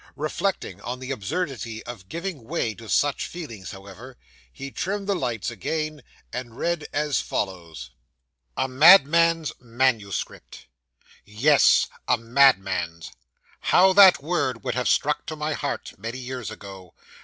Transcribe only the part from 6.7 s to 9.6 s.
as follows: A MADMAN'S